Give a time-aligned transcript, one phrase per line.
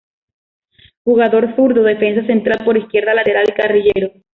[1.03, 4.11] Jugador zurdo, defensa central, por izquierda lateral, y carrilero.